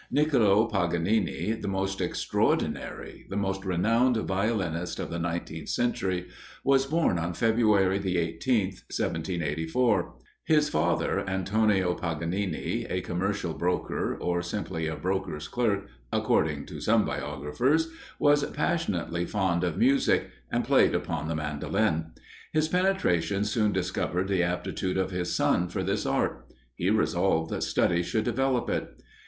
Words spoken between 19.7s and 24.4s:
music, and played upon the mandoline. His penetration soon discovered